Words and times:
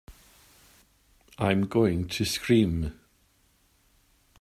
I'm 1.37 1.67
going 1.67 2.07
to 2.07 2.25
scream! 2.25 2.99